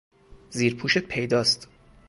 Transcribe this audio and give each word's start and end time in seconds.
زیرپوشت 0.49 0.97
پیداست! 0.97 1.67